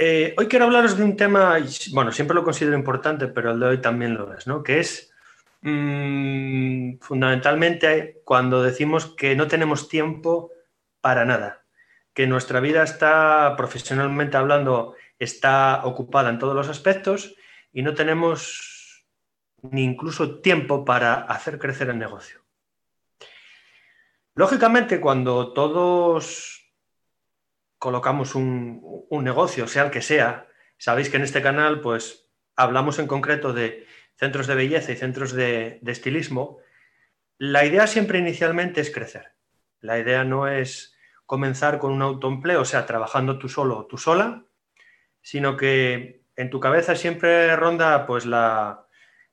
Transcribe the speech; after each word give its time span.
Eh, 0.00 0.32
hoy 0.38 0.46
quiero 0.46 0.66
hablaros 0.66 0.96
de 0.96 1.02
un 1.02 1.16
tema, 1.16 1.58
bueno, 1.90 2.12
siempre 2.12 2.36
lo 2.36 2.44
considero 2.44 2.76
importante, 2.76 3.26
pero 3.26 3.50
el 3.50 3.58
de 3.58 3.66
hoy 3.66 3.80
también 3.80 4.14
lo 4.14 4.32
es, 4.32 4.46
¿no? 4.46 4.62
Que 4.62 4.78
es 4.78 5.12
mm, 5.62 6.98
fundamentalmente 7.00 8.20
cuando 8.22 8.62
decimos 8.62 9.06
que 9.16 9.34
no 9.34 9.48
tenemos 9.48 9.88
tiempo 9.88 10.52
para 11.00 11.24
nada, 11.24 11.64
que 12.14 12.28
nuestra 12.28 12.60
vida 12.60 12.84
está, 12.84 13.54
profesionalmente 13.56 14.36
hablando, 14.36 14.94
está 15.18 15.84
ocupada 15.84 16.30
en 16.30 16.38
todos 16.38 16.54
los 16.54 16.68
aspectos 16.68 17.34
y 17.72 17.82
no 17.82 17.94
tenemos 17.94 19.04
ni 19.62 19.82
incluso 19.82 20.38
tiempo 20.38 20.84
para 20.84 21.14
hacer 21.22 21.58
crecer 21.58 21.88
el 21.90 21.98
negocio. 21.98 22.40
Lógicamente, 24.36 25.00
cuando 25.00 25.52
todos 25.52 26.67
colocamos 27.78 28.34
un, 28.34 29.06
negocio, 29.10 29.66
sea 29.66 29.84
el 29.84 29.90
que 29.90 30.02
sea, 30.02 30.48
sabéis 30.76 31.10
que 31.10 31.16
en 31.16 31.22
este 31.22 31.42
canal 31.42 31.80
pues 31.80 32.28
hablamos 32.56 32.98
en 32.98 33.06
concreto 33.06 33.52
de 33.52 33.86
centros 34.16 34.46
de 34.46 34.54
belleza 34.54 34.92
y 34.92 34.96
centros 34.96 35.32
de, 35.32 35.80
estilismo, 35.86 36.58
la 37.38 37.64
idea 37.64 37.86
siempre 37.86 38.18
inicialmente 38.18 38.80
es 38.80 38.90
crecer. 38.90 39.32
La 39.80 39.98
idea 39.98 40.24
no 40.24 40.48
es 40.48 40.96
comenzar 41.24 41.78
con 41.78 41.92
un 41.92 42.02
autoempleo, 42.02 42.62
o 42.62 42.64
sea, 42.64 42.84
trabajando 42.84 43.38
tú 43.38 43.48
solo 43.48 43.78
o 43.78 43.86
tú 43.86 43.96
sola, 43.96 44.44
sino 45.22 45.56
que 45.56 46.24
en 46.34 46.50
tu 46.50 46.58
cabeza 46.58 46.96
siempre 46.96 47.54
ronda 47.54 48.06
pues 48.06 48.26
la, 48.26 48.86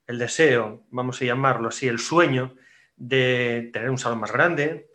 el 0.05 0.19
deseo, 0.19 0.85
vamos 0.91 1.21
a 1.21 1.25
llamarlo 1.25 1.69
así, 1.69 1.87
el 1.87 1.99
sueño 1.99 2.55
de 2.95 3.71
tener 3.73 3.89
un 3.89 3.97
salón 3.97 4.19
más 4.19 4.31
grande, 4.31 4.91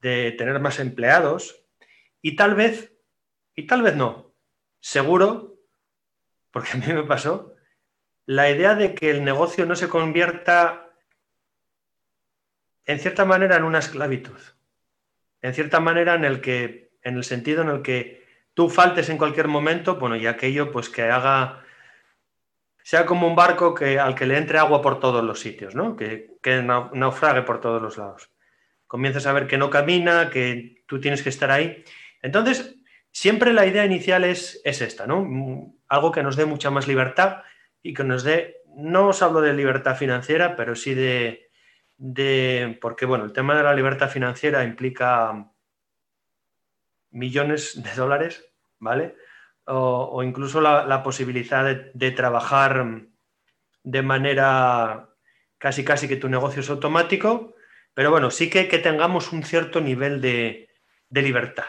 de 0.00 0.32
tener 0.32 0.60
más 0.60 0.80
empleados 0.80 1.59
y 2.22 2.36
tal 2.36 2.54
vez 2.54 2.92
y 3.54 3.66
tal 3.66 3.82
vez 3.82 3.96
no. 3.96 4.32
Seguro, 4.80 5.58
porque 6.50 6.70
a 6.72 6.76
mí 6.76 6.92
me 6.92 7.02
pasó, 7.02 7.54
la 8.26 8.50
idea 8.50 8.74
de 8.74 8.94
que 8.94 9.10
el 9.10 9.24
negocio 9.24 9.66
no 9.66 9.76
se 9.76 9.88
convierta 9.88 10.90
en 12.86 12.98
cierta 12.98 13.24
manera 13.24 13.56
en 13.56 13.64
una 13.64 13.78
esclavitud. 13.78 14.38
En 15.42 15.54
cierta 15.54 15.80
manera 15.80 16.14
en 16.14 16.24
el 16.24 16.40
que, 16.40 16.92
en 17.02 17.16
el 17.16 17.24
sentido 17.24 17.62
en 17.62 17.68
el 17.68 17.82
que 17.82 18.26
tú 18.54 18.68
faltes 18.68 19.08
en 19.08 19.18
cualquier 19.18 19.48
momento, 19.48 19.96
bueno, 19.96 20.16
y 20.16 20.26
aquello 20.26 20.72
pues 20.72 20.88
que 20.88 21.02
haga 21.02 21.64
sea 22.82 23.06
como 23.06 23.26
un 23.26 23.36
barco 23.36 23.74
que, 23.74 23.98
al 23.98 24.14
que 24.14 24.26
le 24.26 24.38
entre 24.38 24.58
agua 24.58 24.82
por 24.82 25.00
todos 25.00 25.22
los 25.22 25.38
sitios, 25.38 25.74
¿no? 25.74 25.96
Que, 25.96 26.36
que 26.42 26.62
naufrague 26.62 27.42
por 27.42 27.60
todos 27.60 27.80
los 27.80 27.98
lados. 27.98 28.30
Comienzas 28.86 29.26
a 29.26 29.32
ver 29.32 29.46
que 29.46 29.58
no 29.58 29.70
camina, 29.70 30.30
que 30.30 30.82
tú 30.86 31.00
tienes 31.00 31.22
que 31.22 31.28
estar 31.28 31.50
ahí. 31.50 31.84
Entonces, 32.22 32.80
Siempre 33.12 33.52
la 33.52 33.66
idea 33.66 33.84
inicial 33.84 34.24
es, 34.24 34.60
esta, 34.64 35.06
¿no? 35.06 35.74
Algo 35.88 36.12
que 36.12 36.22
nos 36.22 36.36
dé 36.36 36.44
mucha 36.44 36.70
más 36.70 36.86
libertad 36.86 37.42
y 37.82 37.92
que 37.92 38.04
nos 38.04 38.22
dé, 38.22 38.58
no 38.76 39.08
os 39.08 39.22
hablo 39.22 39.40
de 39.40 39.52
libertad 39.52 39.96
financiera, 39.96 40.54
pero 40.54 40.76
sí 40.76 40.94
de, 40.94 42.78
porque 42.80 43.06
bueno, 43.06 43.24
el 43.24 43.32
tema 43.32 43.56
de 43.56 43.64
la 43.64 43.74
libertad 43.74 44.08
financiera 44.08 44.62
implica 44.64 45.50
millones 47.10 47.82
de 47.82 47.90
dólares, 47.94 48.48
¿vale? 48.78 49.16
O, 49.64 50.22
incluso 50.22 50.60
la, 50.60 51.02
posibilidad 51.02 51.64
de, 51.92 52.10
trabajar 52.12 53.02
de 53.82 54.02
manera 54.02 55.10
casi 55.58 55.84
casi 55.84 56.08
que 56.08 56.16
tu 56.16 56.28
negocio 56.28 56.60
es 56.60 56.70
automático, 56.70 57.54
pero 57.92 58.10
bueno, 58.10 58.30
sí 58.30 58.48
que, 58.50 58.68
que 58.68 58.78
tengamos 58.78 59.32
un 59.32 59.42
cierto 59.42 59.80
nivel 59.80 60.20
de 60.20 60.68
libertad. 61.10 61.66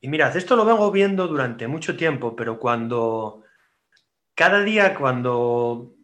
Y 0.00 0.08
mirad, 0.08 0.36
esto 0.36 0.54
lo 0.56 0.64
vengo 0.64 0.90
viendo 0.90 1.26
durante 1.26 1.66
mucho 1.66 1.96
tiempo, 1.96 2.36
pero 2.36 2.58
cuando 2.58 3.42
cada 4.34 4.62
día 4.62 4.94
cuando 4.94 5.96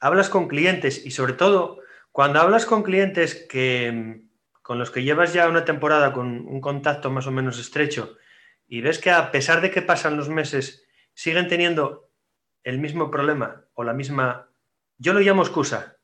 hablas 0.00 0.28
con 0.28 0.46
clientes 0.48 1.04
y 1.06 1.10
sobre 1.10 1.32
todo 1.32 1.80
cuando 2.12 2.40
hablas 2.40 2.66
con 2.66 2.82
clientes 2.82 3.46
que 3.48 4.22
con 4.60 4.78
los 4.78 4.90
que 4.90 5.04
llevas 5.04 5.32
ya 5.32 5.48
una 5.48 5.64
temporada 5.64 6.12
con 6.12 6.46
un 6.46 6.60
contacto 6.60 7.10
más 7.10 7.26
o 7.26 7.30
menos 7.30 7.58
estrecho 7.58 8.18
y 8.66 8.80
ves 8.80 8.98
que 8.98 9.10
a 9.10 9.30
pesar 9.30 9.60
de 9.60 9.70
que 9.70 9.80
pasan 9.80 10.16
los 10.16 10.28
meses 10.28 10.86
siguen 11.14 11.48
teniendo 11.48 12.10
el 12.62 12.78
mismo 12.78 13.10
problema 13.10 13.64
o 13.74 13.84
la 13.84 13.94
misma, 13.94 14.50
yo 14.98 15.12
lo 15.12 15.20
llamo 15.20 15.42
excusa. 15.42 15.96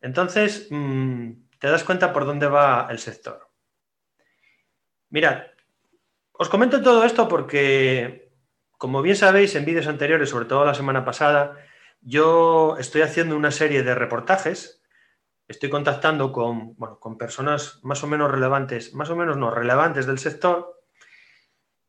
Entonces 0.00 0.68
mm, 0.70 1.32
te 1.58 1.68
das 1.68 1.84
cuenta 1.84 2.12
por 2.12 2.24
dónde 2.24 2.46
va 2.46 2.86
el 2.90 2.98
sector. 2.98 3.50
Mirad, 5.10 5.46
os 6.40 6.48
comento 6.48 6.80
todo 6.80 7.04
esto 7.04 7.28
porque, 7.28 8.32
como 8.78 9.02
bien 9.02 9.14
sabéis, 9.14 9.54
en 9.56 9.66
vídeos 9.66 9.86
anteriores, 9.86 10.30
sobre 10.30 10.46
todo 10.46 10.64
la 10.64 10.72
semana 10.72 11.04
pasada, 11.04 11.58
yo 12.00 12.78
estoy 12.78 13.02
haciendo 13.02 13.36
una 13.36 13.50
serie 13.50 13.82
de 13.82 13.94
reportajes, 13.94 14.80
estoy 15.46 15.68
contactando 15.68 16.32
con, 16.32 16.76
con 16.76 17.18
personas 17.18 17.80
más 17.82 18.02
o 18.04 18.06
menos 18.06 18.30
relevantes, 18.30 18.94
más 18.94 19.10
o 19.10 19.16
menos 19.16 19.36
no 19.36 19.50
relevantes 19.50 20.06
del 20.06 20.18
sector, 20.18 20.80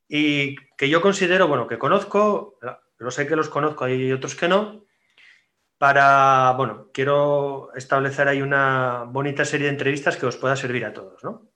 y 0.09 0.57
que 0.75 0.89
yo 0.89 0.99
considero, 0.99 1.47
bueno, 1.47 1.65
que 1.65 1.79
conozco, 1.79 2.59
lo 2.97 3.11
sé 3.11 3.27
que 3.27 3.37
los 3.37 3.47
conozco, 3.47 3.85
hay 3.85 4.11
otros 4.11 4.35
que 4.35 4.49
no, 4.49 4.83
para, 5.77 6.55
bueno, 6.57 6.89
quiero 6.93 7.73
establecer 7.73 8.27
ahí 8.27 8.41
una 8.41 9.05
bonita 9.07 9.45
serie 9.45 9.67
de 9.67 9.73
entrevistas 9.73 10.17
que 10.17 10.25
os 10.25 10.35
pueda 10.35 10.57
servir 10.57 10.83
a 10.83 10.91
todos, 10.91 11.23
¿no? 11.23 11.50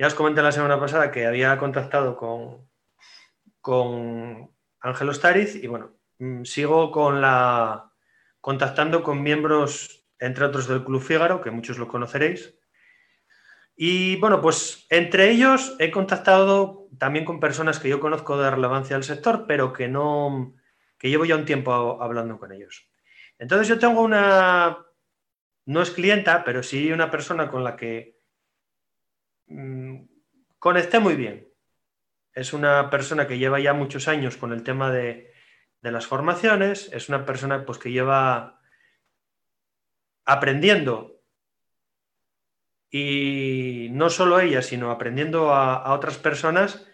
Ya 0.00 0.06
os 0.06 0.14
comenté 0.14 0.40
la 0.40 0.50
semana 0.50 0.80
pasada 0.80 1.10
que 1.10 1.26
había 1.26 1.58
contactado 1.58 2.16
con, 2.16 2.70
con 3.60 4.50
Ángel 4.80 5.10
Ostariz 5.10 5.54
y 5.62 5.66
bueno, 5.66 6.00
mm, 6.18 6.44
sigo 6.44 6.90
con 6.90 7.20
la 7.20 7.92
contactando 8.40 9.02
con 9.02 9.22
miembros, 9.22 10.06
entre 10.18 10.46
otros 10.46 10.66
del 10.68 10.84
Club 10.84 11.02
Fígaro, 11.02 11.42
que 11.42 11.50
muchos 11.50 11.76
lo 11.76 11.86
conoceréis. 11.86 12.58
Y 13.76 14.16
bueno, 14.16 14.40
pues 14.40 14.86
entre 14.88 15.28
ellos 15.28 15.76
he 15.78 15.90
contactado 15.90 16.88
también 16.96 17.26
con 17.26 17.38
personas 17.38 17.78
que 17.78 17.90
yo 17.90 18.00
conozco 18.00 18.38
de 18.38 18.50
relevancia 18.50 18.96
del 18.96 19.04
sector, 19.04 19.44
pero 19.46 19.70
que 19.74 19.88
no, 19.88 20.54
que 20.96 21.10
llevo 21.10 21.26
ya 21.26 21.36
un 21.36 21.44
tiempo 21.44 22.02
hablando 22.02 22.38
con 22.38 22.52
ellos. 22.52 22.90
Entonces 23.38 23.68
yo 23.68 23.78
tengo 23.78 24.00
una, 24.00 24.78
no 25.66 25.82
es 25.82 25.90
clienta, 25.90 26.42
pero 26.42 26.62
sí 26.62 26.90
una 26.90 27.10
persona 27.10 27.50
con 27.50 27.64
la 27.64 27.76
que 27.76 28.19
Mm, 29.50 30.06
conecté 30.58 31.00
muy 31.00 31.16
bien. 31.16 31.48
Es 32.32 32.52
una 32.52 32.88
persona 32.88 33.26
que 33.26 33.38
lleva 33.38 33.60
ya 33.60 33.74
muchos 33.74 34.08
años 34.08 34.36
con 34.36 34.52
el 34.52 34.62
tema 34.62 34.90
de, 34.90 35.32
las 35.82 36.06
formaciones, 36.06 36.90
es 36.92 37.08
una 37.08 37.24
persona 37.24 37.66
pues, 37.66 37.78
que 37.78 37.90
lleva 37.90 38.60
aprendiendo 40.24 41.22
y 42.90 43.88
no 43.92 44.10
solo 44.10 44.40
ella, 44.40 44.62
sino 44.62 44.90
aprendiendo 44.90 45.52
a, 45.52 45.92
otras 45.94 46.18
personas, 46.18 46.86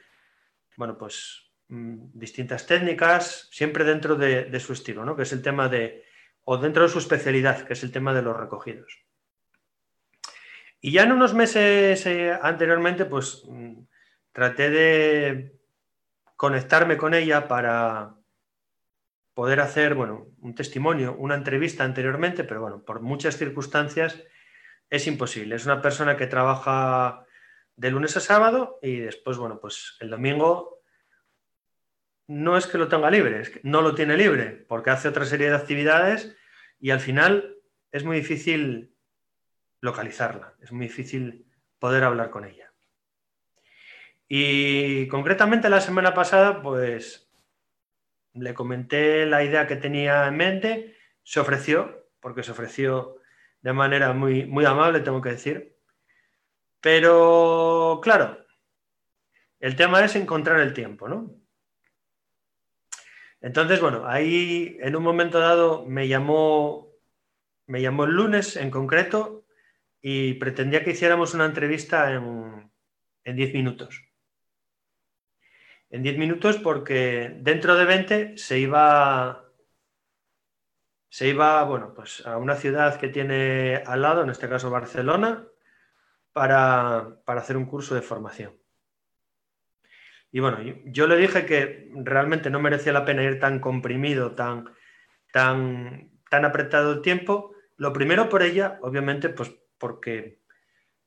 bueno, 0.76 0.96
pues 0.96 1.52
mm, 1.68 2.18
distintas 2.18 2.66
técnicas, 2.66 3.48
siempre 3.50 3.84
dentro 3.84 4.16
de, 4.16 4.44
de, 4.44 4.60
su 4.60 4.72
estilo, 4.72 5.04
¿no? 5.04 5.16
Que 5.16 5.24
es 5.24 5.32
el 5.32 5.42
tema 5.42 5.68
de, 5.68 6.04
o 6.44 6.56
dentro 6.58 6.84
de 6.84 6.88
su 6.88 6.98
especialidad, 6.98 7.66
que 7.66 7.74
es 7.74 7.82
el 7.82 7.92
tema 7.92 8.14
de 8.14 8.22
los 8.22 8.36
recogidos. 8.36 9.06
Y 10.86 10.92
ya 10.92 11.02
en 11.02 11.10
unos 11.10 11.34
meses 11.34 12.06
eh, 12.06 12.38
anteriormente, 12.40 13.06
pues 13.06 13.42
mm, 13.48 13.74
traté 14.30 14.70
de 14.70 15.58
conectarme 16.36 16.96
con 16.96 17.12
ella 17.12 17.48
para 17.48 18.14
poder 19.34 19.58
hacer, 19.58 19.96
bueno, 19.96 20.28
un 20.38 20.54
testimonio, 20.54 21.16
una 21.18 21.34
entrevista 21.34 21.82
anteriormente, 21.82 22.44
pero 22.44 22.60
bueno, 22.60 22.84
por 22.84 23.00
muchas 23.00 23.36
circunstancias 23.36 24.22
es 24.88 25.08
imposible. 25.08 25.56
Es 25.56 25.64
una 25.64 25.82
persona 25.82 26.16
que 26.16 26.28
trabaja 26.28 27.26
de 27.74 27.90
lunes 27.90 28.16
a 28.16 28.20
sábado 28.20 28.78
y 28.80 29.00
después, 29.00 29.38
bueno, 29.38 29.58
pues 29.58 29.96
el 29.98 30.10
domingo 30.10 30.82
no 32.28 32.56
es 32.56 32.68
que 32.68 32.78
lo 32.78 32.86
tenga 32.86 33.10
libre, 33.10 33.40
es 33.40 33.50
que 33.50 33.60
no 33.64 33.82
lo 33.82 33.96
tiene 33.96 34.16
libre, 34.16 34.64
porque 34.68 34.90
hace 34.90 35.08
otra 35.08 35.24
serie 35.24 35.50
de 35.50 35.56
actividades 35.56 36.36
y 36.78 36.90
al 36.90 37.00
final 37.00 37.56
es 37.90 38.04
muy 38.04 38.18
difícil 38.18 38.95
localizarla, 39.80 40.54
es 40.60 40.72
muy 40.72 40.86
difícil 40.86 41.46
poder 41.78 42.04
hablar 42.04 42.30
con 42.30 42.44
ella. 42.44 42.72
Y 44.28 45.06
concretamente 45.08 45.68
la 45.68 45.80
semana 45.80 46.14
pasada, 46.14 46.62
pues 46.62 47.30
le 48.34 48.54
comenté 48.54 49.26
la 49.26 49.44
idea 49.44 49.66
que 49.66 49.76
tenía 49.76 50.26
en 50.26 50.36
mente, 50.36 50.96
se 51.22 51.40
ofreció, 51.40 52.08
porque 52.20 52.42
se 52.42 52.50
ofreció 52.50 53.16
de 53.62 53.72
manera 53.72 54.12
muy, 54.12 54.46
muy 54.46 54.64
amable, 54.64 55.00
tengo 55.00 55.22
que 55.22 55.30
decir. 55.30 55.76
Pero, 56.80 58.00
claro, 58.02 58.38
el 59.60 59.76
tema 59.76 60.04
es 60.04 60.16
encontrar 60.16 60.60
el 60.60 60.72
tiempo, 60.72 61.08
¿no? 61.08 61.34
Entonces, 63.40 63.80
bueno, 63.80 64.06
ahí 64.06 64.76
en 64.80 64.96
un 64.96 65.02
momento 65.02 65.38
dado 65.38 65.84
me 65.86 66.08
llamó, 66.08 66.92
me 67.66 67.80
llamó 67.80 68.04
el 68.04 68.12
lunes 68.12 68.56
en 68.56 68.70
concreto 68.70 69.35
y 70.08 70.34
pretendía 70.34 70.84
que 70.84 70.92
hiciéramos 70.92 71.34
una 71.34 71.46
entrevista 71.46 72.12
en 72.12 72.70
10 73.24 73.52
minutos. 73.54 74.04
en 75.90 76.04
10 76.04 76.16
minutos 76.16 76.58
porque 76.58 77.36
dentro 77.40 77.74
de 77.74 77.84
20 77.86 78.38
se 78.38 78.60
iba 78.60 79.50
se 81.08 81.26
iba 81.26 81.64
bueno, 81.64 81.92
pues 81.92 82.24
a 82.24 82.36
una 82.36 82.54
ciudad 82.54 83.00
que 83.00 83.08
tiene 83.08 83.82
al 83.84 84.02
lado, 84.02 84.22
en 84.22 84.30
este 84.30 84.48
caso 84.48 84.70
Barcelona, 84.70 85.44
para, 86.32 87.20
para 87.24 87.40
hacer 87.40 87.56
un 87.56 87.66
curso 87.66 87.96
de 87.96 88.02
formación. 88.02 88.56
Y 90.30 90.38
bueno, 90.38 90.58
yo 90.84 91.08
le 91.08 91.16
dije 91.16 91.46
que 91.46 91.90
realmente 91.96 92.48
no 92.48 92.60
merecía 92.60 92.92
la 92.92 93.04
pena 93.04 93.24
ir 93.24 93.40
tan 93.40 93.58
comprimido, 93.58 94.36
tan, 94.36 94.72
tan, 95.32 96.12
tan 96.30 96.44
apretado 96.44 96.92
el 96.92 97.02
tiempo. 97.02 97.56
Lo 97.76 97.92
primero 97.92 98.28
por 98.28 98.44
ella, 98.44 98.78
obviamente, 98.82 99.30
pues 99.30 99.52
porque 99.78 100.40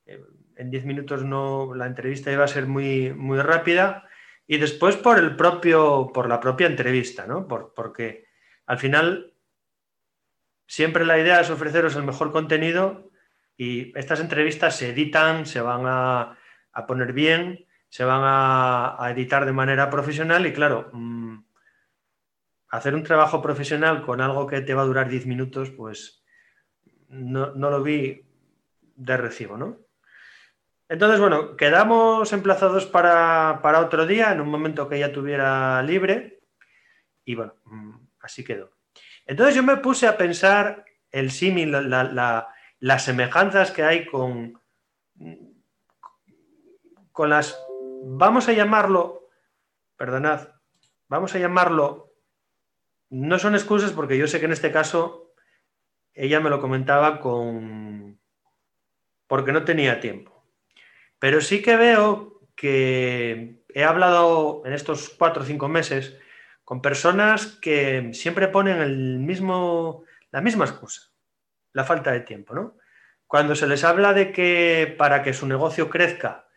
eh, 0.06 0.24
en 0.56 0.69
10 0.69 0.86
minutos 0.86 1.24
no, 1.24 1.74
la 1.75 1.88
entrevista 1.88 2.31
iba 2.31 2.44
a 2.44 2.48
ser 2.48 2.68
muy, 2.68 3.13
muy 3.13 3.39
rápida. 3.42 4.07
Y 4.48 4.57
después 4.57 4.95
por 4.98 5.19
el 5.19 5.36
propio, 5.36 6.12
por 6.13 6.27
la 6.27 6.39
propia 6.39 6.68
entrevista, 6.68 7.27
¿no? 7.27 7.48
Por, 7.48 7.74
porque 7.75 8.25
al 8.66 8.80
final 8.80 9.33
siempre 10.68 11.06
la 11.06 11.19
idea 11.19 11.42
es 11.42 11.50
ofreceros 11.50 11.95
el 11.95 12.04
mejor 12.04 12.31
contenido 12.31 13.12
y 13.56 13.98
estas 13.98 14.19
entrevistas 14.19 14.75
se 14.75 14.89
editan, 14.89 15.45
se 15.45 15.62
van 15.62 15.83
a, 15.86 16.38
a 16.71 16.88
poner 16.88 17.13
bien 17.13 17.68
se 17.89 18.04
van 18.06 18.21
a, 18.24 19.10
editar 19.12 19.45
de 19.45 19.51
manera 19.51 19.89
profesional 19.89 20.45
y 20.45 20.54
claro, 20.54 20.89
mm, 20.94 21.39
hacer 22.69 22.94
un 22.94 23.04
trabajo 23.04 23.42
profesional 23.42 24.04
con 24.04 24.21
algo 24.21 24.45
que 24.45 24.62
te 24.62 24.75
va 24.75 24.83
a 24.83 24.86
durar 24.86 25.10
10 25.10 25.25
minutos, 25.25 25.71
pues 25.71 26.24
no, 27.10 27.51
lo 27.56 27.81
vi 27.81 28.29
de 29.00 29.18
recibo, 29.18 29.57
¿no? 29.57 29.78
Entonces, 30.90 31.19
bueno, 31.19 31.56
quedamos 31.56 32.34
emplazados 32.34 32.86
para, 32.86 33.62
otro 33.80 34.06
día, 34.06 34.31
en 34.31 34.42
un 34.42 34.50
momento 34.50 34.90
que 34.90 34.98
ella 34.98 35.13
tuviera 35.13 35.81
libre, 35.84 36.42
y 37.24 37.36
bueno, 37.36 37.54
mm, 37.66 37.96
así 38.22 38.44
quedó. 38.44 38.72
Entonces 39.25 39.56
yo 39.56 39.63
me 39.63 39.78
puse 39.78 40.07
a 40.07 40.18
pensar 40.18 40.86
el 41.12 41.31
símil, 41.31 41.72
las 41.72 43.04
semejanzas 43.04 43.72
que 43.72 43.84
hay 43.84 44.06
con, 44.07 44.60
con 47.12 47.30
las 47.30 47.63
vamos 48.04 48.50
a 48.50 48.54
llamarlo, 48.54 49.30
perdonad, 49.95 50.50
vamos 51.07 51.36
a 51.36 51.40
llamarlo, 51.40 52.16
no 53.10 53.38
son 53.38 53.54
excusas 53.54 53.92
porque 53.92 54.18
yo 54.18 54.28
sé 54.28 54.40
que 54.40 54.45
en 54.45 54.54
este 54.54 54.72
caso 54.72 55.34
ella 56.13 56.40
me 56.40 56.50
lo 56.50 56.60
comentaba 56.60 57.19
con, 57.19 58.09
porque 59.30 59.54
no 59.54 59.64
tenía 59.64 60.02
tiempo. 60.02 60.44
Pero 61.20 61.40
sí 61.40 61.62
que 61.62 61.78
veo 61.78 62.42
que 62.56 63.62
he 63.70 63.84
hablado 63.86 64.64
en 64.66 64.74
estos 64.74 65.10
cuatro 65.10 65.44
o 65.44 65.46
cinco 65.46 65.70
meses 65.70 66.18
con 66.66 66.81
personas 66.81 67.46
que 67.62 68.10
siempre 68.14 68.48
ponen 68.50 68.81
el 68.81 69.20
mismo, 69.20 70.04
la 70.31 70.42
misma 70.42 70.66
excusa, 70.66 71.14
la 71.74 71.86
falta 71.86 72.12
de 72.12 72.22
tiempo, 72.22 72.54
¿no? 72.54 72.78
Cuando 73.28 73.56
se 73.56 73.68
les 73.68 73.84
habla 73.84 74.14
de 74.14 74.31
que 74.31 74.96
para 74.98 75.22
que 75.22 75.34
su 75.34 75.48
negocio 75.48 75.90
crezca 75.90 76.48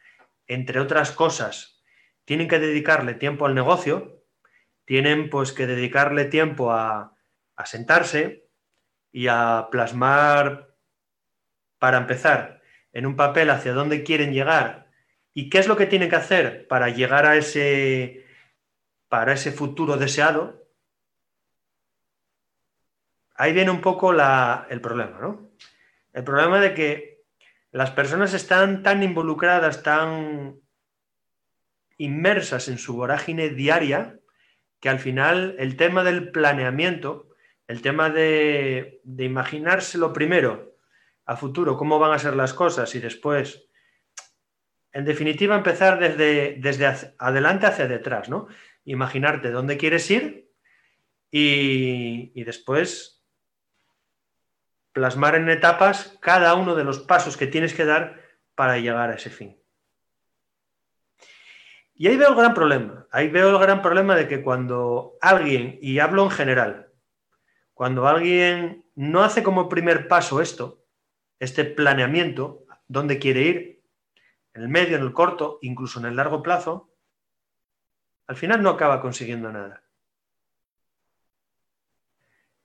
entre 0.46 0.80
otras 0.80 1.12
cosas, 1.12 1.82
tienen 2.24 2.48
que 2.48 2.58
dedicarle 2.58 3.14
tiempo 3.14 3.44
al 3.44 3.54
negocio, 3.54 4.24
tienen 4.86 5.28
pues 5.28 5.52
que 5.52 5.66
dedicarle 5.66 6.24
tiempo 6.24 6.72
a, 6.72 7.14
sentarse 7.64 8.48
y 9.12 9.28
a 9.28 9.68
plasmar, 9.70 10.74
para 11.78 11.98
empezar, 11.98 12.61
en 12.92 13.06
un 13.06 13.16
papel 13.16 13.50
hacia 13.50 13.72
dónde 13.72 14.02
quieren 14.02 14.32
llegar 14.32 14.90
y 15.34 15.48
qué 15.48 15.58
es 15.58 15.68
lo 15.68 15.76
que 15.76 15.86
tienen 15.86 16.10
que 16.10 16.16
hacer 16.16 16.66
para 16.68 16.90
llegar 16.90 17.26
a 17.26 17.36
ese, 17.36 18.24
para 19.08 19.32
ese 19.32 19.52
futuro 19.52 19.96
deseado, 19.96 20.66
ahí 23.34 23.52
viene 23.52 23.70
un 23.70 23.80
poco 23.80 24.12
el 24.12 24.80
problema, 24.80 25.18
¿no? 25.20 25.50
El 26.12 26.24
problema 26.24 26.60
de 26.60 26.74
que 26.74 27.22
las 27.70 27.90
personas 27.90 28.34
están 28.34 28.82
tan 28.82 29.02
involucradas, 29.02 29.82
tan 29.82 30.60
inmersas 31.96 32.68
en 32.68 32.78
su 32.78 32.94
vorágine 32.94 33.48
diaria, 33.48 34.18
que 34.80 34.88
al 34.88 34.98
final 34.98 35.54
el 35.58 35.76
tema 35.76 36.04
del 36.04 36.30
planeamiento, 36.30 37.28
el 37.68 37.80
tema 37.80 38.10
de, 38.10 39.00
imaginarse 39.16 39.96
lo 39.96 40.12
primero 40.12 40.71
a 41.32 41.36
futuro, 41.36 41.76
cómo 41.76 41.98
van 41.98 42.12
a 42.12 42.18
ser 42.18 42.34
las 42.34 42.54
cosas 42.54 42.94
y 42.94 43.00
después, 43.00 43.68
en 44.92 45.04
definitiva, 45.04 45.56
empezar 45.56 45.98
desde, 45.98 46.56
desde 46.58 47.14
adelante 47.18 47.66
hacia 47.66 47.88
detrás, 47.88 48.28
¿no? 48.28 48.48
Imaginarte 48.84 49.50
dónde 49.50 49.76
quieres 49.76 50.10
ir 50.10 50.50
y, 51.30 52.32
y 52.34 52.44
después 52.44 53.22
plasmar 54.92 55.34
en 55.34 55.48
etapas 55.48 56.18
cada 56.20 56.54
uno 56.54 56.74
de 56.74 56.84
los 56.84 57.00
pasos 57.00 57.36
que 57.36 57.46
tienes 57.46 57.74
que 57.74 57.84
dar 57.84 58.20
para 58.54 58.78
llegar 58.78 59.10
a 59.10 59.14
ese 59.14 59.30
fin. 59.30 59.58
Y 61.94 62.08
ahí 62.08 62.16
veo 62.16 62.30
el 62.30 62.34
gran 62.34 62.52
problema. 62.52 63.06
Ahí 63.10 63.28
veo 63.28 63.50
el 63.50 63.58
gran 63.58 63.80
problema 63.80 64.16
de 64.16 64.26
que 64.26 64.42
cuando 64.42 65.14
alguien, 65.20 65.78
y 65.80 65.98
hablo 65.98 66.24
en 66.24 66.30
general, 66.30 66.88
cuando 67.74 68.06
alguien 68.06 68.84
no 68.94 69.22
hace 69.22 69.42
como 69.42 69.68
primer 69.68 70.08
paso 70.08 70.40
esto, 70.40 70.81
este 71.42 71.64
planeamiento, 71.64 72.64
dónde 72.88 73.18
quiere 73.18 73.42
ir, 73.42 73.82
en 74.54 74.62
el 74.62 74.68
medio, 74.68 74.96
en 74.96 75.02
el 75.02 75.12
corto, 75.12 75.58
incluso 75.62 75.98
en 76.00 76.06
el 76.06 76.16
largo 76.16 76.42
plazo, 76.42 76.90
al 78.26 78.36
final 78.36 78.62
no 78.62 78.70
acaba 78.70 79.00
consiguiendo 79.00 79.50
nada 79.52 79.82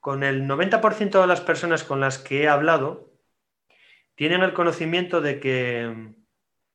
con 0.07 0.23
el 0.23 0.47
90% 0.47 1.19
de 1.19 1.27
las 1.27 1.41
personas 1.41 1.83
con 1.83 1.99
las 1.99 2.17
que 2.17 2.43
he 2.43 2.47
hablado 2.47 3.11
tienen 4.15 4.41
el 4.41 4.53
conocimiento 4.53 5.19
de 5.19 5.41
que 5.41 6.13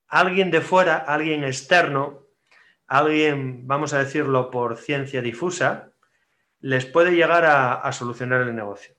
alguien 0.06 0.50
de 0.50 0.60
fuera, 0.60 0.98
alguien 0.98 1.42
externo, 1.42 2.26
alguien, 2.86 3.66
vamos 3.66 3.94
a 3.94 4.00
decirlo 4.00 4.50
por 4.50 4.76
ciencia 4.76 5.22
difusa, 5.22 5.92
les 6.60 6.84
puede 6.84 7.12
llegar 7.12 7.46
a, 7.46 7.90
solucionar 7.92 8.42
el 8.42 8.54
negocio. 8.54 8.94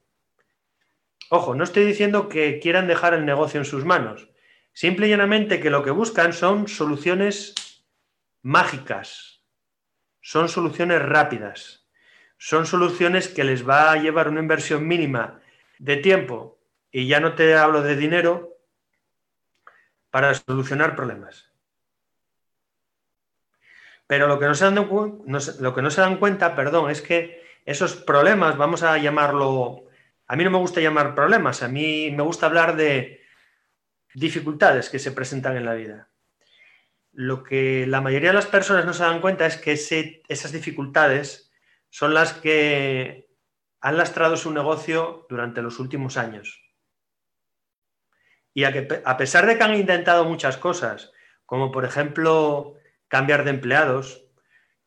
Ojo, 1.29 1.55
no 1.55 1.63
estoy 1.63 1.85
diciendo 1.85 2.29
que 2.29 2.59
quieran 2.59 2.87
dejar 2.87 3.13
el 3.13 3.25
negocio 3.25 3.59
en 3.59 3.65
sus 3.65 3.85
manos, 3.85 4.29
simple 4.71 5.07
y 5.07 5.09
llanamente 5.09 5.59
que 5.59 5.69
lo 5.69 5.83
que 5.83 5.91
buscan 5.91 6.33
son 6.33 6.67
soluciones 6.67 7.55
mágicas, 8.41 9.41
son 10.21 10.49
soluciones 10.49 11.01
rápidas. 11.01 11.83
Son 12.45 12.65
soluciones 12.65 13.29
que 13.29 13.45
les 13.45 13.65
va 13.65 13.93
a 13.93 13.95
llevar 13.95 14.27
una 14.27 14.41
inversión 14.41 14.85
mínima 14.85 15.39
de 15.79 15.95
tiempo, 15.95 16.59
y 16.91 17.07
ya 17.07 17.21
no 17.21 17.35
te 17.35 17.55
hablo 17.55 17.81
de 17.81 17.95
dinero, 17.95 18.57
para 20.09 20.33
solucionar 20.33 20.93
problemas. 20.93 21.49
Pero 24.07 24.27
lo 24.27 24.39
que 24.39 24.45
no 24.45 24.55
se 24.55 24.65
dan, 24.65 24.75
lo 24.75 25.73
que 25.73 25.81
no 25.81 25.89
se 25.89 26.01
dan 26.01 26.17
cuenta, 26.17 26.53
perdón, 26.53 26.91
es 26.91 27.01
que 27.01 27.41
esos 27.65 27.95
problemas, 27.95 28.57
vamos 28.57 28.83
a 28.83 28.97
llamarlo, 28.97 29.85
a 30.27 30.35
mí 30.35 30.43
no 30.43 30.51
me 30.51 30.57
gusta 30.57 30.81
llamar 30.81 31.15
problemas, 31.15 31.63
a 31.63 31.67
mí 31.67 32.11
me 32.11 32.23
gusta 32.23 32.45
hablar 32.45 32.75
de 32.75 33.21
dificultades 34.13 34.89
que 34.89 34.99
se 34.99 35.11
presentan 35.11 35.57
en 35.57 35.65
la 35.65 35.73
vida. 35.73 36.09
Lo 37.11 37.43
que 37.43 37.85
la 37.87 38.01
mayoría 38.01 38.29
de 38.29 38.35
las 38.35 38.47
personas 38.47 38.85
no 38.85 38.93
se 38.93 39.03
dan 39.03 39.21
cuenta 39.21 39.45
es 39.45 39.57
que 39.57 39.73
esas 39.73 40.51
dificultades 40.51 41.51
son 41.89 42.13
las 42.13 42.33
que 42.33 43.29
han 43.81 43.97
lastrado 43.97 44.37
su 44.37 44.51
negocio 44.51 45.27
durante 45.29 45.61
los 45.61 45.79
últimos 45.79 46.17
años. 46.17 46.63
Y 48.53 48.63
a, 48.63 48.71
que, 48.71 49.01
a 49.03 49.17
pesar 49.17 49.45
de 49.45 49.57
que 49.57 49.63
han 49.63 49.75
intentado 49.75 50.25
muchas 50.25 50.57
cosas, 50.57 51.11
como 51.45 51.71
por 51.71 51.85
ejemplo 51.85 52.75
cambiar 53.07 53.43
de 53.43 53.51
empleados, 53.51 54.25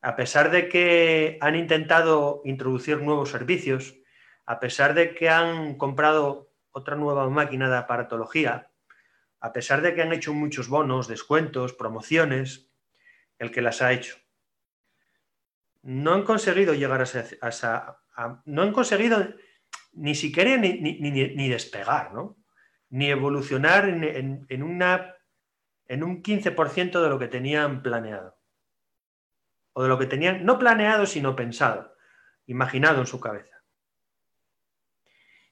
a 0.01 0.15
pesar 0.15 0.51
de 0.51 0.67
que 0.67 1.37
han 1.41 1.55
intentado 1.55 2.41
introducir 2.43 3.01
nuevos 3.01 3.29
servicios, 3.29 3.96
a 4.47 4.59
pesar 4.59 4.95
de 4.95 5.13
que 5.13 5.29
han 5.29 5.75
comprado 5.75 6.51
otra 6.71 6.95
nueva 6.95 7.29
máquina 7.29 7.69
de 7.69 7.77
aparatología, 7.77 8.71
a 9.39 9.53
pesar 9.53 9.83
de 9.83 9.93
que 9.93 10.01
han 10.01 10.13
hecho 10.13 10.33
muchos 10.33 10.67
bonos, 10.67 11.07
descuentos, 11.07 11.73
promociones, 11.73 12.71
el 13.37 13.51
que 13.51 13.61
las 13.61 13.83
ha 13.83 13.93
hecho 13.93 14.17
no 15.87 16.13
han 16.13 16.23
conseguido 16.23 16.73
llegar 16.73 17.01
a 17.01 17.99
no 18.45 18.61
han 18.61 18.73
conseguido 18.73 19.25
ni 19.93 20.15
siquiera 20.15 20.57
ni, 20.57 21.49
despegar, 21.49 22.13
¿no? 22.13 22.35
Ni 22.89 23.09
evolucionar 23.09 23.87
en, 23.87 24.45
en 24.49 24.63
un 24.63 26.23
15% 26.23 27.01
de 27.01 27.09
lo 27.09 27.17
que 27.17 27.29
tenían 27.29 27.81
planeado. 27.81 28.37
O 29.71 29.83
de 29.83 29.89
lo 29.89 29.97
que 29.97 30.07
tenían, 30.07 30.45
no 30.45 30.59
planeado, 30.59 31.05
sino 31.05 31.37
pensado, 31.37 31.95
imaginado 32.47 32.99
en 32.99 33.07
su 33.07 33.21
cabeza. 33.21 33.56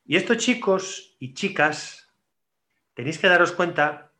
Y 0.06 0.16
estos 0.16 0.38
chicos 0.38 1.18
y 1.20 1.34
chicas, 1.34 2.14
tenéis 2.94 3.18
que 3.20 3.28
daros 3.28 3.52
cuenta 3.52 4.14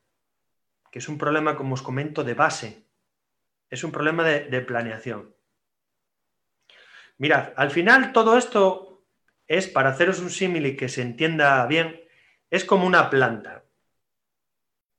que 0.92 1.00
es 1.00 1.08
un 1.08 1.18
problema, 1.18 1.56
como 1.56 1.76
os 1.76 1.82
comento, 1.82 2.24
de 2.24 2.34
base 2.34 2.86
es 3.70 3.84
un 3.84 3.92
problema 3.92 4.24
de, 4.24 4.62
planeación. 4.62 5.36
Mirad, 7.18 7.54
al 7.56 7.72
final 7.72 8.14
todo 8.14 8.38
esto 8.38 9.04
es, 9.48 9.68
para 9.68 9.90
haceros 9.90 10.20
un 10.20 10.30
símil 10.30 10.66
y 10.66 10.76
que 10.76 10.90
se 10.90 11.02
entienda 11.02 11.66
bien, 11.66 12.02
es 12.50 12.66
como 12.66 12.86
una 12.86 13.10
planta. 13.10 13.64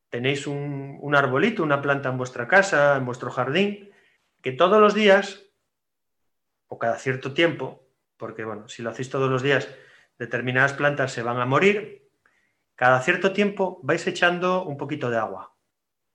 Tenéis 0.08 0.46
un, 0.46 0.98
un 1.00 1.14
arbolito, 1.14 1.62
una 1.62 1.82
planta 1.82 2.08
en 2.08 2.18
vuestra 2.18 2.48
casa, 2.48 2.96
en 2.96 3.04
vuestro 3.04 3.30
jardín, 3.30 3.90
que 4.42 4.52
todos 4.52 4.80
los 4.80 4.94
días, 4.94 5.44
o 6.68 6.78
cada 6.78 6.98
cierto 6.98 7.34
tiempo, 7.34 7.88
porque 8.16 8.44
bueno, 8.44 8.68
si 8.68 8.82
lo 8.82 8.90
hacéis 8.90 9.10
todos 9.10 9.30
los 9.30 9.42
días, 9.42 9.68
determinadas 10.18 10.72
plantas 10.72 11.12
se 11.12 11.22
van 11.22 11.38
a 11.40 11.46
morir, 11.46 12.08
cada 12.74 13.00
cierto 13.00 13.32
tiempo 13.32 13.80
vais 13.82 14.06
echando 14.06 14.64
un 14.64 14.76
poquito 14.76 15.10
de 15.10 15.16
agua, 15.16 15.54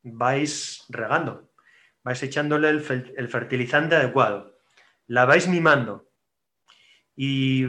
vais 0.03 0.85
regando, 0.89 1.51
vais 2.03 2.21
echándole 2.21 2.69
el, 2.69 2.81
fertilizante 3.29 3.95
adecuado, 3.95 4.57
la 5.07 5.25
vais 5.25 5.47
mimando 5.47 6.07
y 7.15 7.65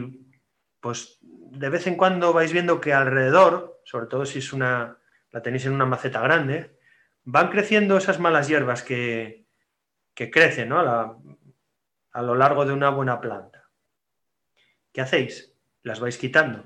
pues 0.79 1.19
de 1.21 1.69
vez 1.69 1.87
en 1.87 1.95
cuando 1.95 2.33
vais 2.33 2.51
viendo 2.51 2.81
que 2.81 2.93
alrededor, 2.93 3.81
sobre 3.85 4.07
todo 4.07 4.25
si 4.25 4.39
es 4.39 4.53
una, 4.53 4.97
la 5.31 5.41
tenéis 5.41 5.65
en 5.65 5.73
una 5.73 5.85
maceta 5.85 6.21
grande, 6.21 6.77
van 7.23 7.49
creciendo 7.49 7.97
esas 7.97 8.19
malas 8.19 8.47
hierbas 8.47 8.83
que, 8.83 9.47
que 10.13 10.29
crecen 10.29 10.73
a, 10.73 11.15
a 12.11 12.21
lo 12.21 12.35
largo 12.35 12.65
de 12.65 12.73
una 12.73 12.89
buena 12.89 13.19
planta. 13.21 13.69
¿Qué 14.91 15.01
hacéis? 15.01 15.52
Las 15.83 15.99
vais 15.99 16.17
quitando. 16.17 16.65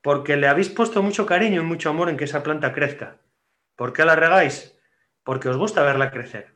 Porque 0.00 0.36
le 0.36 0.48
habéis 0.48 0.70
puesto 0.70 1.02
mucho 1.02 1.26
cariño 1.26 1.60
y 1.60 1.64
mucho 1.64 1.90
amor 1.90 2.08
en 2.08 2.16
que 2.16 2.24
esa 2.24 2.42
planta 2.42 2.72
crezca. 2.72 3.20
¿Por 3.76 3.92
qué 3.92 4.04
la 4.04 4.16
regáis? 4.16 4.78
Porque 5.22 5.48
os 5.48 5.56
gusta 5.56 5.82
verla 5.82 6.10
crecer 6.10 6.54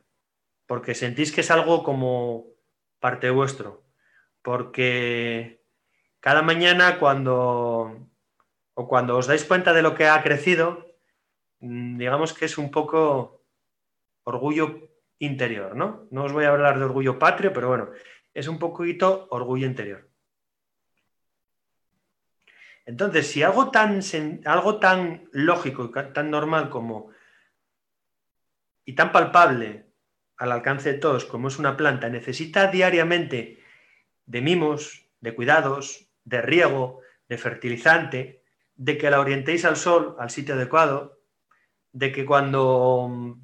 porque 0.69 0.93
sentís 0.93 1.31
que 1.31 1.41
es 1.41 1.49
algo 1.49 1.81
como 1.81 2.45
parte 2.99 3.31
vuestro, 3.31 3.81
porque 4.43 5.65
cada 6.19 6.43
mañana 6.43 6.99
cuando 6.99 8.07
o 8.75 8.87
cuando 8.87 9.17
os 9.17 9.25
dais 9.25 9.43
cuenta 9.45 9.73
de 9.73 9.81
lo 9.81 9.95
que 9.95 10.05
ha 10.05 10.21
crecido, 10.21 10.85
mm, 11.59 11.97
digamos 11.97 12.33
que 12.33 12.45
es 12.45 12.59
un 12.59 12.69
poco 12.69 13.43
orgullo 14.25 14.91
interior, 15.17 15.75
¿no? 15.75 16.07
No 16.11 16.25
os 16.25 16.33
voy 16.33 16.45
a 16.45 16.49
hablar 16.49 16.77
de 16.77 16.85
orgullo 16.85 17.17
patrio, 17.17 17.51
pero 17.51 17.67
bueno, 17.67 17.89
es 18.35 18.47
un 18.47 18.59
poquito 18.59 19.27
orgullo 19.31 19.65
interior. 19.65 20.08
Entonces, 22.89 23.27
si 23.27 23.43
algo 23.43 23.69
tan, 23.69 24.01
lógico 25.31 25.85
y 25.85 26.11
tan 26.11 26.31
normal 26.31 26.71
como 26.71 27.11
y 28.83 28.93
tan 28.93 29.11
palpable 29.11 29.91
al 30.37 30.51
alcance 30.51 30.93
de 30.93 30.97
todos, 30.97 31.25
como 31.25 31.49
es 31.49 31.59
una 31.59 31.77
planta, 31.77 32.09
necesita 32.09 32.65
diariamente 32.71 33.59
de 34.25 34.41
mimos, 34.41 35.05
de 35.21 35.35
cuidados, 35.35 36.09
de 36.23 36.41
riego, 36.41 37.01
de 37.27 37.37
fertilizante, 37.37 38.43
de 38.75 38.97
que 38.97 39.11
la 39.11 39.19
orientéis 39.19 39.65
al 39.65 39.75
sol, 39.75 40.15
al 40.17 40.31
sitio 40.31 40.55
adecuado, 40.55 41.19
de 41.91 42.11
que 42.11 42.25
cuando 42.25 43.37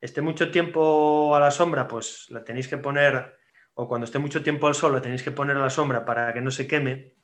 esté 0.00 0.20
mucho 0.20 0.50
tiempo 0.50 1.36
a 1.36 1.38
la 1.38 1.52
sombra, 1.52 1.86
pues 1.86 2.26
la 2.30 2.42
tenéis 2.42 2.66
que 2.66 2.78
poner, 2.78 3.38
o 3.74 3.86
cuando 3.86 4.06
esté 4.06 4.18
mucho 4.18 4.42
tiempo 4.42 4.66
al 4.66 4.74
sol, 4.74 4.94
la 4.94 5.00
tenéis 5.00 5.22
que 5.22 5.30
poner 5.30 5.56
a 5.56 5.60
la 5.60 5.70
sombra 5.70 6.04
para 6.04 6.34
que 6.34 6.40
no 6.40 6.50
se 6.50 6.66
queme. 6.66 7.14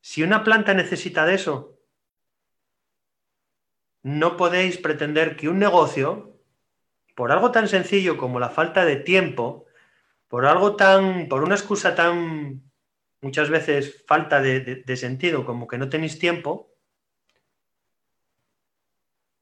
Si 0.00 0.22
una 0.22 0.44
planta 0.44 0.74
necesita 0.74 1.26
de 1.26 1.34
eso, 1.34 1.78
no 4.02 4.36
podéis 4.36 4.78
pretender 4.78 5.36
que 5.36 5.48
un 5.48 5.58
negocio 5.58 6.38
por 7.14 7.32
algo 7.32 7.50
tan 7.50 7.68
sencillo 7.68 8.16
como 8.16 8.40
la 8.40 8.48
falta 8.48 8.84
de 8.84 8.96
tiempo, 8.96 9.66
por 10.28 10.46
algo 10.46 10.76
tan, 10.76 11.28
por 11.28 11.42
una 11.42 11.54
excusa 11.54 11.94
tan 11.94 12.62
muchas 13.20 13.50
veces 13.50 14.02
falta 14.06 14.40
de, 14.40 14.96
sentido 14.96 15.44
como 15.44 15.68
que 15.68 15.76
no 15.76 15.90
tenéis 15.90 16.18
tiempo, 16.18 16.72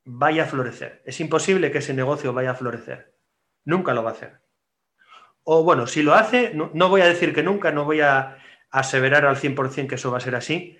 vaya 0.04 0.44
a 0.44 0.46
florecer. 0.46 1.02
Es 1.04 1.20
imposible 1.20 1.70
que 1.70 1.78
ese 1.78 1.94
negocio 1.94 2.32
vaya 2.32 2.50
a 2.50 2.56
florecer. 2.56 3.14
Nunca 3.64 3.94
lo 3.94 4.02
va 4.02 4.10
a 4.10 4.14
hacer. 4.14 4.40
O 5.44 5.62
bueno, 5.62 5.86
si 5.86 6.02
lo 6.02 6.14
hace, 6.14 6.52
no, 6.54 6.70
no 6.74 6.88
voy 6.88 7.02
a 7.02 7.06
decir 7.06 7.32
que 7.32 7.42
nunca, 7.42 7.70
no 7.70 7.84
voy 7.84 8.00
a 8.00 8.38
aseverar 8.70 9.24
al 9.26 9.36
100% 9.36 9.88
que 9.88 9.94
eso 9.94 10.10
va 10.10 10.18
a 10.18 10.22
ser 10.22 10.34
así, 10.34 10.78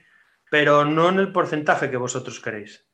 pero 0.50 0.85
no 0.85 1.09
en 1.09 1.18
el 1.18 1.33
porcentaje 1.33 1.90
que 1.90 1.97
vosotros 1.97 2.40
queréis. 2.40 2.87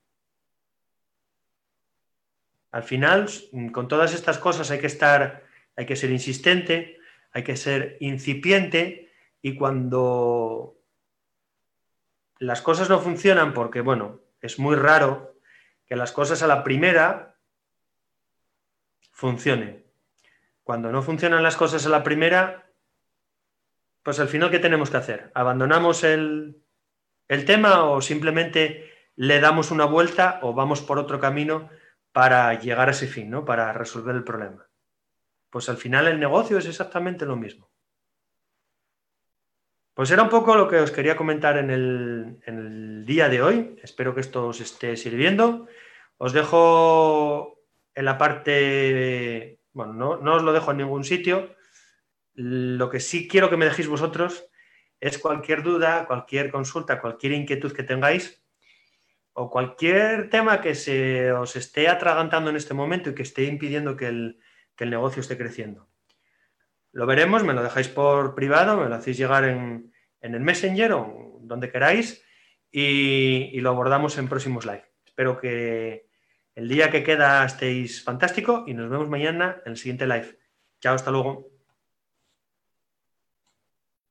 Al 2.70 2.82
final, 2.82 3.28
con 3.72 3.86
todas 3.86 4.14
estas 4.14 4.38
cosas 4.38 4.70
hay 4.70 4.80
que 4.80 4.88
estar, 4.88 5.44
hay 5.76 5.86
que 5.86 5.96
ser 5.96 6.10
insistente, 6.10 6.98
hay 7.32 7.44
que 7.44 7.56
ser 7.56 7.96
incipiente 8.00 9.12
y 9.42 9.56
cuando 9.56 10.76
las 12.38 12.62
cosas 12.62 12.88
no 12.88 12.98
funcionan, 13.00 13.54
porque 13.54 13.80
bueno, 13.80 14.20
es 14.40 14.58
muy 14.58 14.74
raro 14.74 15.36
que 15.86 15.96
las 15.96 16.12
cosas 16.12 16.42
a 16.42 16.46
la 16.46 16.64
primera 16.64 17.36
funcionen. 19.12 19.84
Cuando 20.64 20.90
no 20.90 21.02
funcionan 21.02 21.42
las 21.42 21.56
cosas 21.56 21.86
a 21.86 21.90
la 21.90 22.02
primera, 22.02 22.63
pues 24.04 24.20
al 24.20 24.28
final, 24.28 24.52
¿qué 24.52 24.60
tenemos 24.60 24.90
que 24.90 24.98
hacer? 24.98 25.32
¿Abandonamos 25.34 26.04
el, 26.04 26.62
el 27.26 27.44
tema 27.44 27.84
o 27.84 28.00
simplemente 28.00 28.92
le 29.16 29.40
damos 29.40 29.72
una 29.72 29.86
vuelta 29.86 30.38
o 30.42 30.54
vamos 30.54 30.80
por 30.80 31.00
otro 31.00 31.18
camino? 31.18 31.68
para 32.14 32.54
llegar 32.60 32.86
a 32.86 32.92
ese 32.92 33.08
fin, 33.08 33.28
¿no? 33.28 33.44
Para 33.44 33.72
resolver 33.72 34.14
el 34.14 34.22
problema. 34.22 34.68
Pues 35.50 35.68
al 35.68 35.76
final 35.76 36.06
el 36.06 36.20
negocio 36.20 36.58
es 36.58 36.66
exactamente 36.66 37.26
lo 37.26 37.34
mismo. 37.34 37.68
Pues 39.94 40.12
era 40.12 40.22
un 40.22 40.28
poco 40.28 40.54
lo 40.54 40.68
que 40.68 40.78
os 40.78 40.92
quería 40.92 41.16
comentar 41.16 41.58
en 41.58 41.70
el, 41.70 43.04
día 43.04 43.28
de 43.28 43.42
hoy. 43.42 43.76
Espero 43.82 44.14
que 44.14 44.20
esto 44.20 44.46
os 44.46 44.60
esté 44.60 44.96
sirviendo. 44.96 45.66
Os 46.16 46.32
dejo 46.32 47.58
en 47.96 48.04
la 48.04 48.16
parte, 48.16 49.58
bueno, 49.72 49.92
no, 49.92 50.16
no, 50.18 50.36
os 50.36 50.42
lo 50.44 50.52
dejo 50.52 50.70
en 50.70 50.76
ningún 50.76 51.02
sitio. 51.02 51.56
Lo 52.34 52.90
que 52.90 53.00
sí 53.00 53.28
quiero 53.28 53.48
que 53.48 53.56
me 53.56 53.64
dejéis 53.64 53.88
vosotros 53.88 54.46
es 55.00 55.18
cualquier 55.18 55.62
duda, 55.62 56.06
cualquier 56.06 56.50
consulta, 56.50 57.00
cualquier 57.00 57.32
inquietud 57.32 57.72
que 57.72 57.82
tengáis 57.82 58.42
o 59.34 59.50
cualquier 59.50 60.30
tema 60.30 60.60
que 60.60 60.74
se 60.74 61.32
os 61.32 61.56
esté 61.56 61.88
atragantando 61.88 62.50
en 62.50 62.56
este 62.56 62.74
momento 62.74 63.10
y 63.10 63.14
que 63.14 63.22
esté 63.22 63.44
impidiendo 63.44 63.96
que 63.96 64.06
el, 64.06 64.38
negocio 64.78 65.20
esté 65.20 65.36
creciendo. 65.36 65.88
Lo 66.92 67.06
veremos, 67.06 67.42
me 67.42 67.52
lo 67.52 67.62
dejáis 67.62 67.88
por 67.88 68.34
privado, 68.34 68.76
me 68.76 68.88
lo 68.88 68.94
hacéis 68.94 69.16
llegar 69.16 69.44
en, 69.44 69.92
el 70.20 70.40
Messenger 70.40 70.92
o 70.92 71.38
donde 71.42 71.70
queráis 71.70 72.24
y, 72.70 73.50
y, 73.52 73.60
lo 73.60 73.70
abordamos 73.70 74.16
en 74.16 74.28
próximos 74.28 74.64
live. 74.64 74.84
Espero 75.04 75.38
que 75.38 76.06
el 76.54 76.68
día 76.68 76.90
que 76.90 77.02
queda 77.02 77.44
estéis 77.44 78.02
fantástico 78.02 78.64
y 78.66 78.74
nos 78.74 78.88
vemos 78.88 79.08
mañana 79.08 79.60
en 79.66 79.72
el 79.72 79.78
siguiente 79.78 80.06
live. 80.06 80.38
Chao, 80.80 80.94
hasta 80.94 81.10
luego. 81.10 81.53